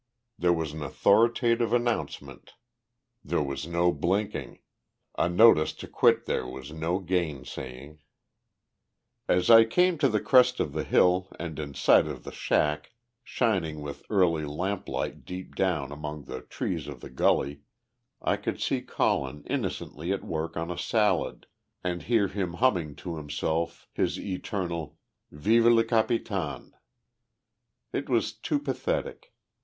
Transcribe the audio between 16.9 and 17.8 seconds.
the gully,